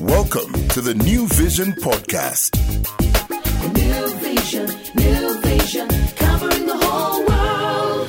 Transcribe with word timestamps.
Welcome 0.00 0.52
to 0.68 0.80
the 0.80 0.94
New 0.94 1.26
Vision 1.26 1.72
Podcast. 1.72 2.54
New 3.74 4.14
vision, 4.20 4.66
new 4.94 5.40
vision, 5.40 5.88
covering 6.14 6.66
the 6.66 6.76
whole 6.76 7.26
world. 7.26 8.08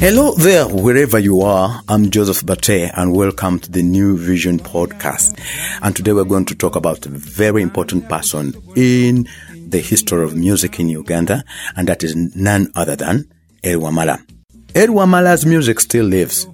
Hello 0.00 0.34
there, 0.34 0.66
wherever 0.66 1.20
you 1.20 1.42
are. 1.42 1.80
I'm 1.88 2.10
Joseph 2.10 2.44
Bate, 2.44 2.90
and 2.94 3.14
welcome 3.14 3.60
to 3.60 3.70
the 3.70 3.82
New 3.84 4.16
Vision 4.18 4.58
podcast. 4.58 5.38
And 5.82 5.94
today 5.94 6.12
we're 6.12 6.24
going 6.24 6.46
to 6.46 6.56
talk 6.56 6.74
about 6.74 7.06
a 7.06 7.10
very 7.10 7.62
important 7.62 8.08
person 8.08 8.54
in 8.74 9.28
the 9.54 9.78
history 9.80 10.24
of 10.24 10.34
music 10.34 10.80
in 10.80 10.88
Uganda, 10.88 11.44
and 11.76 11.86
that 11.86 12.02
is 12.02 12.16
none 12.16 12.72
other 12.74 12.96
than 12.96 13.30
Eri 13.62 13.80
Wamala. 13.80 14.35
Eri 14.76 14.92
Wamala's 14.92 15.46
music 15.46 15.80
still 15.80 16.04
lives. 16.04 16.46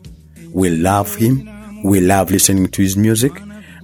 We 0.52 0.70
love 0.70 1.12
him. 1.16 1.82
We 1.82 2.00
love 2.00 2.30
listening 2.30 2.68
to 2.68 2.80
his 2.80 2.96
music. 2.96 3.32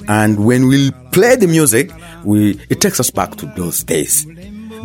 And 0.06 0.44
when 0.44 0.68
we 0.68 0.92
play 1.10 1.34
the 1.34 1.48
music, 1.48 1.90
we, 2.22 2.52
it 2.70 2.80
takes 2.80 3.00
us 3.00 3.10
back 3.10 3.34
to 3.38 3.46
those 3.56 3.82
days. 3.82 4.28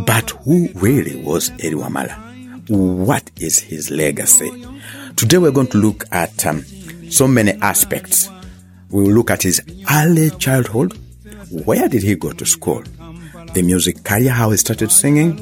But 0.07 0.31
who 0.43 0.69
really 0.73 1.21
was 1.21 1.51
Eri 1.59 1.75
Wamala? 1.75 2.67
What 2.67 3.29
is 3.39 3.59
his 3.59 3.91
legacy? 3.91 4.49
Today 5.17 5.37
we're 5.37 5.51
going 5.51 5.67
to 5.67 5.77
look 5.77 6.05
at 6.11 6.43
um, 6.47 6.63
so 7.11 7.27
many 7.27 7.51
aspects. 7.61 8.31
We 8.89 9.03
will 9.03 9.11
look 9.11 9.29
at 9.29 9.43
his 9.43 9.61
early 9.91 10.31
childhood. 10.31 10.97
Where 11.51 11.87
did 11.87 12.01
he 12.01 12.15
go 12.15 12.31
to 12.31 12.45
school? 12.47 12.81
The 13.53 13.61
music 13.61 14.03
career, 14.03 14.31
how 14.31 14.49
he 14.49 14.57
started 14.57 14.91
singing. 14.91 15.35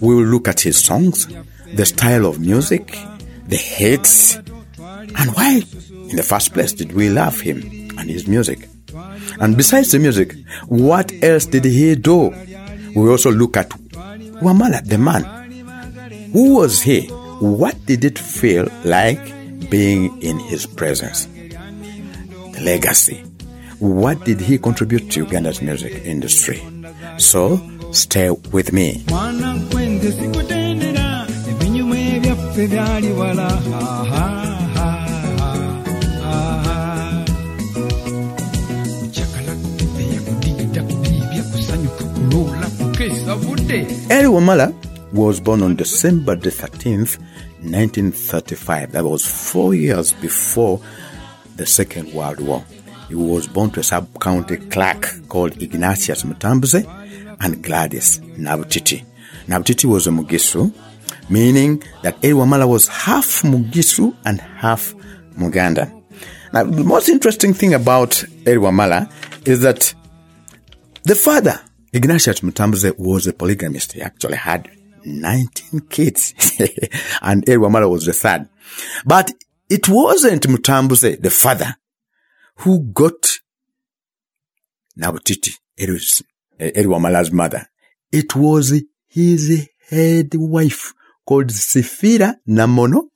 We 0.00 0.14
will 0.14 0.26
look 0.26 0.46
at 0.46 0.60
his 0.60 0.84
songs, 0.84 1.26
the 1.72 1.86
style 1.86 2.26
of 2.26 2.38
music, 2.38 2.94
the 3.46 3.56
hits, 3.56 4.36
and 4.36 5.34
why, 5.34 5.62
in 6.10 6.16
the 6.16 6.22
first 6.22 6.52
place, 6.52 6.72
did 6.72 6.92
we 6.92 7.08
love 7.08 7.40
him 7.40 7.58
and 7.98 8.10
his 8.10 8.26
music? 8.26 8.68
And 9.40 9.56
besides 9.56 9.92
the 9.92 9.98
music, 9.98 10.34
what 10.66 11.12
else 11.22 11.46
did 11.46 11.64
he 11.64 11.94
do? 11.94 12.34
We 12.94 13.08
also 13.10 13.30
look 13.30 13.56
at 13.56 13.70
Wamala, 14.40 14.84
the 14.84 14.98
man. 14.98 15.24
Who 16.32 16.56
was 16.56 16.82
he? 16.82 17.08
What 17.40 17.84
did 17.86 18.04
it 18.04 18.18
feel 18.18 18.68
like 18.84 19.20
being 19.70 20.22
in 20.22 20.38
his 20.38 20.66
presence? 20.66 21.26
The 21.26 22.60
legacy. 22.62 23.22
What 23.78 24.24
did 24.24 24.40
he 24.40 24.58
contribute 24.58 25.10
to 25.12 25.24
Uganda's 25.24 25.60
music 25.60 26.04
industry? 26.04 26.62
So, 27.18 27.60
stay 27.92 28.30
with 28.30 28.72
me. 28.72 29.04
Byali 32.56 33.12
wala 33.12 33.48
Eri 44.08 44.28
Wamala 44.28 44.72
was 45.12 45.40
born 45.40 45.62
on 45.62 45.76
December 45.76 46.34
the 46.36 46.50
13th, 46.50 47.18
1935. 47.60 48.92
That 48.92 49.04
was 49.04 49.24
four 49.26 49.74
years 49.74 50.14
before 50.14 50.80
the 51.56 51.66
Second 51.66 52.14
World 52.14 52.40
War. 52.40 52.64
He 53.08 53.14
was 53.14 53.46
born 53.46 53.70
to 53.72 53.80
a 53.80 53.82
sub-county 53.82 54.56
clerk 54.56 55.06
called 55.28 55.60
Ignatius 55.62 56.22
Mutambuze 56.24 56.84
and 57.40 57.62
Gladys 57.62 58.20
Nabutiti. 58.38 59.04
Nabutiti 59.46 59.84
was 59.84 60.06
a 60.06 60.10
Mugisu, 60.10 60.72
meaning 61.28 61.82
that 62.02 62.16
Eri 62.22 62.34
Wamala 62.34 62.68
was 62.68 62.88
half 62.88 63.42
Mugisu 63.42 64.14
and 64.24 64.40
half 64.40 64.94
Muganda. 65.36 65.92
Now, 66.52 66.64
the 66.64 66.84
most 66.84 67.08
interesting 67.08 67.52
thing 67.54 67.74
about 67.74 68.22
Eri 68.46 68.58
Wamala 68.58 69.10
is 69.46 69.60
that 69.60 69.92
the 71.04 71.14
father, 71.14 71.60
Ignatius 71.92 72.40
Mutambuze, 72.40 72.98
was 72.98 73.26
a 73.26 73.32
polygamist. 73.32 73.92
He 73.92 74.02
actually 74.02 74.36
had 74.36 74.70
19 75.04 75.80
kids. 75.88 76.34
and 77.22 77.48
Eri 77.48 77.58
Wamala 77.58 77.90
was 77.90 78.06
the 78.06 78.12
third. 78.12 78.48
But 79.04 79.32
it 79.68 79.88
wasn't 79.88 80.46
Mutambuze, 80.46 81.20
the 81.20 81.30
father, 81.30 81.76
who 82.58 82.84
got 82.92 83.38
Nabutiti, 84.98 85.52
Eri's- 85.78 86.22
eh, 86.58 86.70
Eri 86.74 86.86
Wamala's 86.86 87.30
mother. 87.30 87.66
It 88.12 88.34
was 88.34 88.80
his 89.08 89.68
head 89.90 90.30
wife 90.34 90.94
called 91.26 91.48
Sifira 91.48 92.36
Namono, 92.48 93.08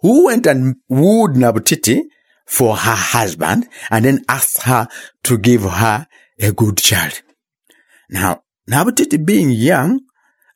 who 0.00 0.26
went 0.26 0.46
and 0.46 0.76
wooed 0.88 1.32
Nabutiti 1.32 2.02
for 2.46 2.76
her 2.76 2.94
husband 2.94 3.68
and 3.90 4.04
then 4.04 4.24
asked 4.28 4.62
her 4.62 4.88
to 5.24 5.38
give 5.38 5.62
her 5.62 6.06
a 6.40 6.52
good 6.52 6.78
child. 6.78 7.22
Now, 8.10 8.42
Nabutiti 8.68 9.24
being 9.24 9.50
young 9.50 10.00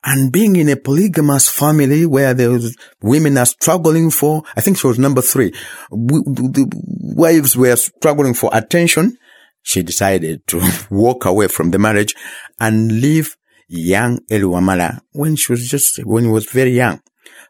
and 0.03 0.31
being 0.31 0.55
in 0.55 0.69
a 0.69 0.75
polygamous 0.75 1.49
family 1.49 2.05
where 2.05 2.35
was 2.35 2.75
women 3.01 3.37
are 3.37 3.45
struggling 3.45 4.11
for, 4.11 4.43
I 4.55 4.61
think 4.61 4.77
she 4.77 4.87
was 4.87 4.99
number 4.99 5.21
three, 5.21 5.51
the 5.89 6.69
wives 7.15 7.57
were 7.57 7.75
struggling 7.75 8.33
for 8.33 8.49
attention. 8.53 9.17
She 9.63 9.83
decided 9.83 10.45
to 10.47 10.61
walk 10.89 11.25
away 11.25 11.47
from 11.47 11.71
the 11.71 11.79
marriage 11.79 12.15
and 12.59 13.01
leave 13.01 13.35
young 13.67 14.19
Eri 14.29 14.43
Wamala 14.43 15.01
when 15.11 15.35
she 15.35 15.51
was 15.51 15.67
just, 15.67 16.03
when 16.05 16.25
he 16.25 16.29
was 16.29 16.45
very 16.45 16.71
young. 16.71 17.01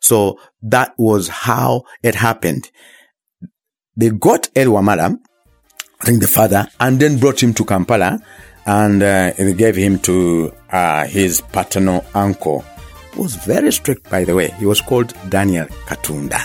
So 0.02 0.40
that 0.62 0.94
was 0.98 1.28
how 1.28 1.84
it 2.04 2.16
happened. 2.16 2.72
They 3.96 4.10
got 4.10 4.50
Eri 4.56 4.70
Wamala, 4.70 5.18
I 6.02 6.06
think 6.06 6.22
the 6.22 6.28
father, 6.28 6.68
and 6.80 7.00
then 7.00 7.20
brought 7.20 7.42
him 7.42 7.54
to 7.56 7.66
Kampala 7.66 8.20
and 8.68 9.02
uh, 9.02 9.32
they 9.38 9.54
gave 9.54 9.76
him 9.76 9.98
to 10.00 10.54
uh, 10.72 11.08
his 11.08 11.42
paternal 11.42 12.06
uncle. 12.14 12.64
Was 13.16 13.34
very 13.36 13.72
strict, 13.72 14.08
by 14.12 14.26
the 14.26 14.36
way. 14.36 14.50
He 14.60 14.66
was 14.68 14.80
called 14.80 15.12
Daniel 15.30 15.66
Katunda. 15.88 16.38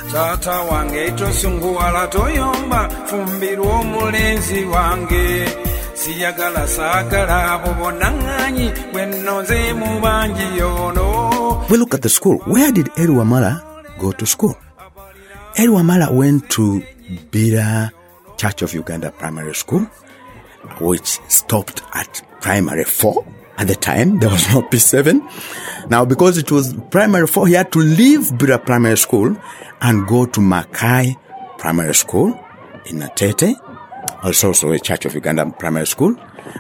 omulenzi 3.60 4.65
wange 4.65 5.72
siyagala 6.02 6.66
mu 9.78 9.90
bangi 10.02 10.48
We 11.70 11.78
look 11.78 11.94
at 11.94 12.02
the 12.02 12.08
school. 12.08 12.38
Where 12.46 12.72
did 12.72 12.88
Eri 12.98 13.14
go 13.98 14.12
to 14.12 14.26
school? 14.26 14.56
Eri 15.56 15.68
went 15.70 16.50
to 16.50 16.82
Bira 17.30 17.91
Church 18.36 18.62
of 18.62 18.74
Uganda 18.74 19.10
Primary 19.12 19.54
School, 19.54 19.86
which 20.80 21.20
stopped 21.28 21.82
at 21.94 22.22
primary 22.41 22.84
four. 22.84 23.24
At 23.58 23.68
the 23.68 23.76
time, 23.76 24.18
there 24.18 24.28
was 24.30 24.52
no 24.52 24.62
P7. 24.62 25.20
Now, 25.88 26.04
because 26.04 26.36
it 26.38 26.50
was 26.50 26.74
primary 26.91 27.26
four, 27.28 27.46
he 27.46 27.54
had 27.54 27.70
to 27.72 27.78
leave 27.78 28.32
Bira 28.32 28.58
Primary 28.64 28.96
School 28.96 29.36
and 29.80 30.06
go 30.06 30.26
to 30.26 30.41
Mackay 30.41 31.16
Primary 31.58 31.94
School 31.94 32.38
in 32.86 32.98
Natete, 32.98 33.54
also, 34.22 34.49
also 34.49 34.72
a 34.72 34.78
Church 34.78 35.05
of 35.05 35.15
Uganda 35.15 35.44
Primary 35.59 35.87
School. 35.87 36.16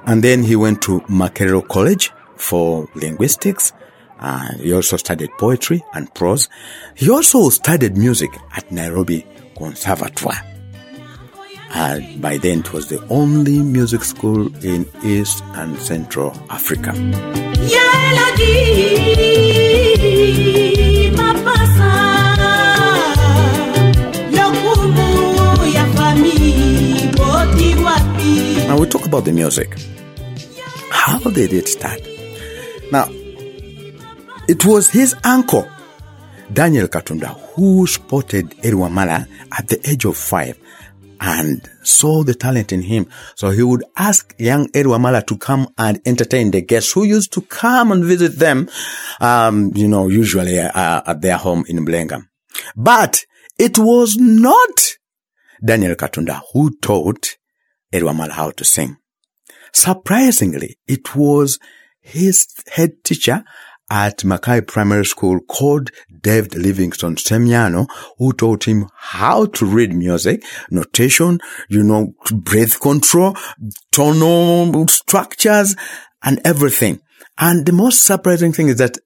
And 0.06 0.22
then 0.22 0.42
he 0.42 0.56
went 0.56 0.82
to 0.82 1.00
Makerere 1.02 1.66
College 1.68 2.12
for 2.36 2.88
linguistics. 2.94 3.72
Uh, 4.18 4.52
he 4.54 4.72
also 4.72 4.96
studied 4.96 5.30
poetry 5.38 5.82
and 5.94 6.12
prose. 6.14 6.48
He 6.94 7.10
also 7.10 7.48
studied 7.48 7.96
music 7.96 8.30
at 8.56 8.70
Nairobi 8.70 9.26
Conservatoire. 9.56 10.40
And 11.74 12.20
by 12.20 12.36
then, 12.36 12.60
it 12.60 12.72
was 12.72 12.88
the 12.88 13.04
only 13.08 13.58
music 13.58 14.04
school 14.04 14.54
in 14.64 14.86
East 15.02 15.42
and 15.54 15.78
Central 15.78 16.32
Africa. 16.50 16.92
About 29.12 29.26
the 29.26 29.32
music. 29.32 29.76
How 30.90 31.18
did 31.18 31.52
it 31.52 31.68
start? 31.68 32.00
Now, 32.90 33.08
it 34.48 34.64
was 34.64 34.88
his 34.88 35.14
uncle, 35.22 35.68
Daniel 36.50 36.88
Katunda, 36.88 37.38
who 37.52 37.86
spotted 37.86 38.54
Eri 38.62 38.74
Wamala 38.74 39.28
at 39.52 39.68
the 39.68 39.86
age 39.86 40.06
of 40.06 40.16
five 40.16 40.58
and 41.20 41.60
saw 41.82 42.22
the 42.24 42.32
talent 42.32 42.72
in 42.72 42.80
him. 42.80 43.06
So 43.34 43.50
he 43.50 43.62
would 43.62 43.84
ask 43.98 44.34
young 44.38 44.70
Eri 44.72 44.86
Wamala 44.86 45.26
to 45.26 45.36
come 45.36 45.68
and 45.76 46.00
entertain 46.06 46.50
the 46.50 46.62
guests 46.62 46.92
who 46.92 47.04
used 47.04 47.34
to 47.34 47.42
come 47.42 47.92
and 47.92 48.02
visit 48.02 48.38
them, 48.38 48.70
um, 49.20 49.72
you 49.74 49.88
know, 49.88 50.08
usually 50.08 50.58
uh, 50.58 51.02
at 51.06 51.20
their 51.20 51.36
home 51.36 51.66
in 51.68 51.84
Bulenga. 51.84 52.22
But 52.74 53.26
it 53.58 53.76
was 53.76 54.16
not 54.16 54.96
Daniel 55.62 55.96
Katunda 55.96 56.40
who 56.54 56.74
taught 56.78 57.36
Eri 57.92 58.04
Wamala 58.04 58.30
how 58.30 58.52
to 58.52 58.64
sing. 58.64 58.96
Surprisingly, 59.72 60.78
it 60.86 61.14
was 61.16 61.58
his 62.00 62.46
head 62.72 63.02
teacher 63.04 63.44
at 63.90 64.24
Mackay 64.24 64.62
Primary 64.62 65.04
School 65.04 65.40
called 65.40 65.90
David 66.22 66.54
Livingston 66.54 67.16
Semiano, 67.16 67.86
who 68.18 68.32
taught 68.32 68.64
him 68.64 68.88
how 68.96 69.46
to 69.46 69.66
read 69.66 69.92
music, 69.92 70.42
notation, 70.70 71.40
you 71.68 71.82
know, 71.82 72.14
breath 72.32 72.80
control, 72.80 73.36
tonal 73.90 74.88
structures, 74.88 75.76
and 76.22 76.40
everything. 76.44 77.00
And 77.38 77.66
the 77.66 77.72
most 77.72 78.02
surprising 78.02 78.52
thing 78.52 78.68
is 78.68 78.76
that 78.76 78.98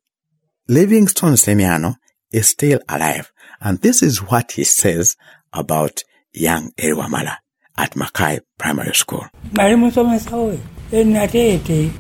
Livingston 0.69 1.35
Semiano 1.35 1.97
is 2.33 2.49
still 2.49 2.81
alive. 2.89 3.33
And 3.61 3.81
this 3.81 4.03
is 4.03 4.23
what 4.23 4.53
he 4.53 4.65
says 4.65 5.17
about 5.53 6.03
young 6.33 6.73
Eri 6.79 6.95
Wamala 6.95 7.39
at 7.77 7.97
Mackay 7.97 8.41
Primary 8.59 8.95
School. 8.95 9.25
nali 9.53 9.77
musomesa 9.77 10.37
we 10.37 10.59
enateete 10.93 11.91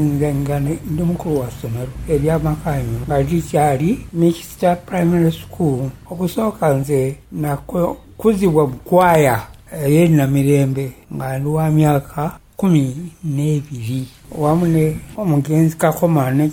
nze 0.00 0.34
nga 0.34 0.60
ne- 0.60 0.78
ndi 0.90 1.02
mukulu 1.02 1.40
wa 1.40 1.50
ssomero 1.50 1.88
eryamakaanyi 2.08 2.98
nga 3.06 3.22
likyali 3.22 4.06
mixter 4.12 4.76
primary 4.86 5.32
school. 5.32 5.90
Okusooka 6.10 6.74
nze 6.74 7.16
nakuzibwa 7.32 8.66
bukwaya 8.66 9.42
ey'enamirembe 9.86 10.92
nga 11.14 11.38
ndi 11.38 11.48
wa 11.48 11.70
myaka 11.70 12.38
kumi 12.56 12.96
n'ebiri. 13.24 14.06
Wamu 14.38 14.66
ne 14.66 14.96
omugenzi 15.16 15.76
kakomane 15.76 16.50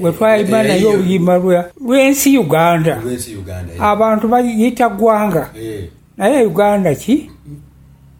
gwe 0.00 0.12
twayimba 0.12 0.62
naye 0.62 0.84
oluyimba 0.86 1.36
lw'ensi 1.80 2.38
uganda. 2.38 3.02
Abantu 3.80 4.28
bayita 4.28 4.88
gwanga 4.88 5.50
naye 6.16 6.44
uganda 6.46 6.94
ki 6.94 7.30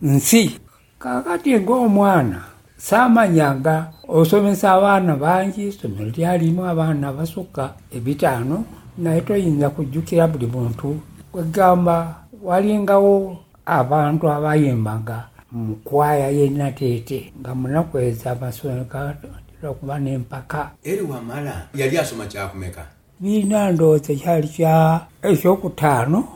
nsi. 0.06 0.60
Kakati 0.98 1.50
ng'omwana 1.60 2.40
saamanyanga 2.76 3.92
osomesa 4.08 4.72
abaana 4.72 5.16
bangi 5.16 5.72
somero 5.72 6.10
lyalimu 6.16 6.62
abaana 6.64 7.12
basukka 7.12 7.74
ebitaano 7.96 8.64
naye 8.98 9.20
toyinza 9.20 9.70
kujjukira 9.70 10.28
buli 10.28 10.46
muntu. 10.46 11.00
Kwegamba 11.32 11.96
walingawo 12.42 13.36
abantu 13.66 14.24
abayimbanga 14.30 15.18
mu 15.52 15.74
kwaya 15.84 16.28
y'enateete 16.30 17.32
nga 17.40 17.54
munaku 17.54 17.98
ezo 17.98 18.30
amasomero 18.30 18.84
gatera 18.92 19.70
okuba 19.70 19.98
n'empaka. 19.98 20.70
Eriwamala 20.84 21.54
yali 21.74 21.98
asoma 21.98 22.26
kyakumeka. 22.26 22.84
biina 23.20 23.72
ndowooza 23.72 24.14
kyali 24.14 24.48
kya 24.48 25.00
ekyokutaano 25.22 26.35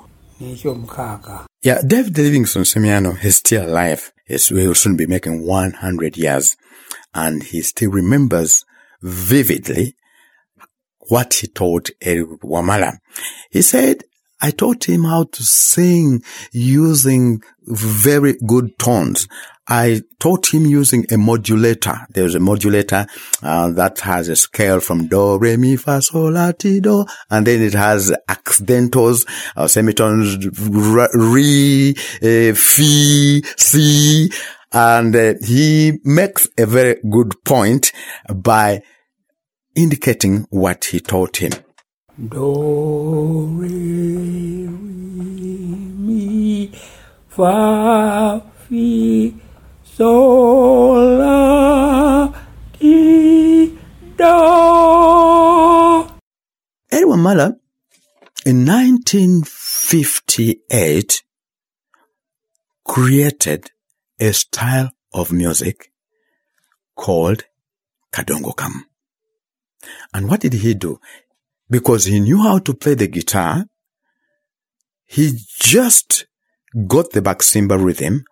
Yeah, 1.62 1.80
David 1.86 2.16
Livingston 2.16 2.62
Semiano 2.62 3.22
is 3.22 3.36
still 3.36 3.66
alive. 3.68 4.12
Yes, 4.28 4.48
he 4.48 4.54
will 4.54 4.74
soon 4.74 4.96
be 4.96 5.06
making 5.06 5.46
100 5.46 6.16
years. 6.16 6.56
And 7.12 7.42
he 7.42 7.60
still 7.62 7.90
remembers 7.90 8.64
vividly 9.02 9.96
what 11.08 11.34
he 11.34 11.46
taught 11.46 11.90
Eri 12.00 12.24
Wamala. 12.24 12.98
He 13.50 13.62
said, 13.62 14.04
I 14.40 14.50
taught 14.50 14.88
him 14.88 15.04
how 15.04 15.24
to 15.24 15.42
sing 15.42 16.22
using 16.52 17.42
very 17.62 18.36
good 18.46 18.78
tones. 18.78 19.28
I 19.72 20.02
taught 20.18 20.52
him 20.52 20.66
using 20.66 21.06
a 21.12 21.16
modulator. 21.16 21.94
There's 22.12 22.34
a 22.34 22.40
modulator 22.40 23.06
uh, 23.40 23.70
that 23.70 24.00
has 24.00 24.28
a 24.28 24.34
scale 24.34 24.80
from 24.80 25.06
do, 25.06 25.38
re, 25.38 25.56
mi, 25.56 25.76
fa, 25.76 26.02
sol, 26.02 26.32
la, 26.32 26.50
ti, 26.50 26.80
do, 26.80 27.06
and 27.30 27.46
then 27.46 27.62
it 27.62 27.74
has 27.74 28.12
accidentals, 28.28 29.24
uh, 29.56 29.68
semitones, 29.68 30.36
re, 31.14 31.94
uh, 32.20 32.52
fi, 32.52 33.42
si, 33.56 34.32
and 34.72 35.14
uh, 35.14 35.34
he 35.40 36.00
makes 36.02 36.48
a 36.58 36.66
very 36.66 36.96
good 37.08 37.32
point 37.44 37.92
by 38.34 38.82
indicating 39.76 40.48
what 40.50 40.86
he 40.86 40.98
taught 40.98 41.36
him. 41.36 41.52
Do, 42.28 43.46
re, 43.56 44.66
mi, 45.96 46.72
fa, 47.28 48.42
fi, 48.68 49.32
sol, 50.00 51.20
la, 51.20 52.32
do. 52.80 52.88
Eri 56.90 57.04
Wamala, 57.04 57.52
in 58.46 58.64
1958, 58.64 61.22
created 62.82 63.70
a 64.18 64.32
style 64.32 64.90
of 65.12 65.32
music 65.32 65.92
called 66.96 67.44
Kadongo 68.10 68.54
Kamu. 68.54 68.80
And 70.14 70.30
what 70.30 70.40
did 70.40 70.54
he 70.54 70.72
do? 70.72 70.98
Because 71.68 72.06
he 72.06 72.20
knew 72.20 72.42
how 72.42 72.58
to 72.60 72.72
play 72.72 72.94
the 72.94 73.06
guitar, 73.06 73.66
he 75.04 75.32
just 75.58 76.24
got 76.86 77.10
the 77.10 77.20
Bakisimba 77.20 77.84
rhythm 77.84 78.24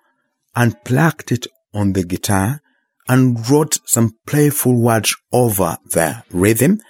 and 0.56 0.82
plucked 0.82 1.30
it 1.30 1.46
on 1.74 1.92
the 1.92 2.04
guitar 2.04 2.60
and 3.08 3.48
wrote 3.50 3.78
some 3.86 4.12
playful 4.26 4.80
words 4.80 5.16
over 5.32 5.78
the 5.92 6.22
rhythm 6.30 6.80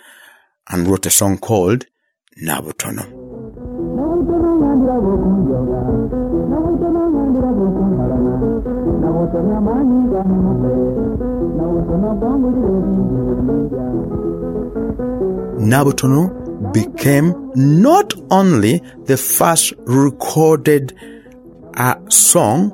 and 0.68 0.88
wrote 0.88 1.06
a 1.06 1.10
song 1.10 1.38
called 1.38 1.86
Nabutono. 2.42 3.28
Nabutono 15.60 16.72
became 16.72 17.50
not 17.54 18.14
only 18.30 18.80
the 19.04 19.16
first 19.16 19.72
recorded 19.78 20.94
uh, 21.76 21.94
song, 22.08 22.72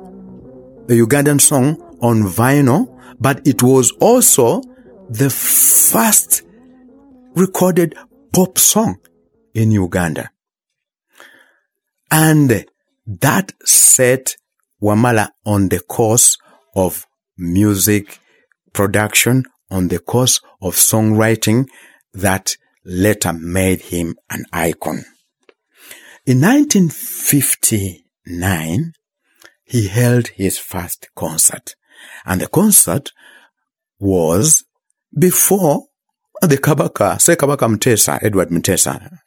a 0.89 0.93
Ugandan 0.93 1.39
song 1.39 1.81
on 2.01 2.23
vinyl, 2.23 2.91
but 3.19 3.45
it 3.47 3.63
was 3.63 3.91
also 3.99 4.61
the 5.09 5.29
first 5.29 6.43
recorded 7.35 7.95
pop 8.33 8.57
song 8.57 8.97
in 9.53 9.71
Uganda. 9.71 10.31
And 12.11 12.65
that 13.05 13.53
set 13.63 14.35
Wamala 14.81 15.29
on 15.45 15.69
the 15.69 15.79
course 15.79 16.37
of 16.75 17.05
music 17.37 18.19
production, 18.73 19.45
on 19.69 19.87
the 19.87 19.99
course 19.99 20.41
of 20.61 20.75
songwriting 20.75 21.67
that 22.13 22.57
later 22.83 23.31
made 23.33 23.81
him 23.81 24.15
an 24.29 24.45
icon. 24.53 25.05
In 26.25 26.41
1959, 26.41 28.93
he 29.63 29.87
held 29.87 30.27
his 30.29 30.57
first 30.57 31.09
concert. 31.15 31.75
And 32.25 32.41
the 32.41 32.47
concert 32.47 33.11
was 33.99 34.63
before 35.17 35.85
the 36.41 36.57
Kabaka, 36.57 37.19
Sir 37.21 37.35
Kabaka 37.35 37.73
Mutesa, 37.73 38.19
Edward 38.21 38.49
Mutesa. 38.49 39.19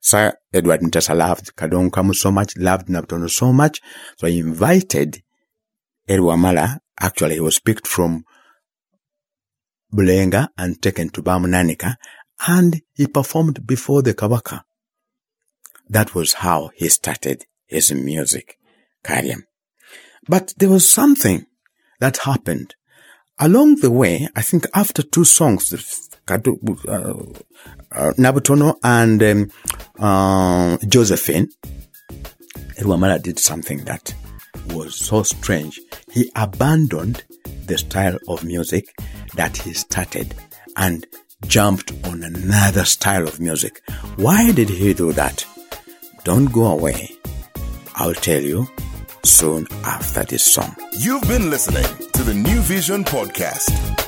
Sir 0.00 0.32
Edward 0.52 0.80
Mutesa 0.80 1.16
loved 1.16 1.54
Kadongo 1.56 1.90
Kamu 1.90 2.14
so 2.14 2.30
much, 2.30 2.56
loved 2.56 2.88
Nabutono 2.88 3.28
so 3.28 3.52
much, 3.52 3.80
so 4.16 4.26
he 4.26 4.38
invited 4.38 5.22
Eri 6.08 6.20
Wamala. 6.20 6.78
Actually, 7.00 7.34
he 7.34 7.40
was 7.40 7.58
picked 7.58 7.86
from 7.86 8.24
Bulenga 9.92 10.48
and 10.56 10.80
taken 10.80 11.10
to 11.10 11.22
Bamunanika, 11.22 11.96
and 12.46 12.80
he 12.94 13.06
performed 13.06 13.66
before 13.66 14.02
the 14.02 14.14
Kabaka. 14.14 14.62
That 15.88 16.14
was 16.14 16.34
how 16.34 16.70
he 16.74 16.88
started 16.88 17.44
his 17.66 17.92
music 17.92 18.58
career. 19.02 19.47
But 20.28 20.54
there 20.58 20.68
was 20.68 20.88
something 20.88 21.46
that 22.00 22.18
happened 22.18 22.74
along 23.38 23.76
the 23.76 23.90
way. 23.90 24.28
I 24.36 24.42
think 24.42 24.66
after 24.74 25.02
two 25.02 25.24
songs, 25.24 25.72
uh, 25.72 26.34
uh, 26.34 26.38
Nabutono 28.18 28.76
and 28.82 29.22
um, 29.22 29.50
uh, 29.98 30.76
Josephine, 30.86 31.48
Eri 32.76 32.86
Wamala 32.86 33.22
did 33.22 33.38
something 33.38 33.84
that 33.84 34.14
was 34.68 34.94
so 34.94 35.22
strange. 35.22 35.80
He 36.12 36.30
abandoned 36.36 37.24
the 37.66 37.78
style 37.78 38.18
of 38.28 38.44
music 38.44 38.94
that 39.34 39.56
he 39.56 39.72
started 39.72 40.34
and 40.76 41.06
jumped 41.46 41.92
on 42.06 42.22
another 42.22 42.84
style 42.84 43.26
of 43.26 43.40
music. 43.40 43.80
Why 44.16 44.52
did 44.52 44.68
he 44.68 44.92
do 44.92 45.12
that? 45.12 45.46
Don't 46.24 46.52
go 46.52 46.66
away. 46.66 47.10
I'll 47.94 48.14
tell 48.14 48.42
you 48.42 48.68
soon 49.24 49.66
after 49.84 50.24
this 50.24 50.44
song. 50.44 50.74
You've 50.98 51.22
been 51.22 51.50
listening 51.50 51.86
to 52.12 52.22
the 52.22 52.34
New 52.34 52.60
Vision 52.60 53.04
Podcast. 53.04 54.07